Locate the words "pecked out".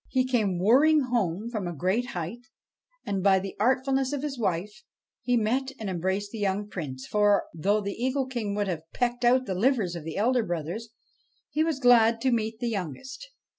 8.95-9.45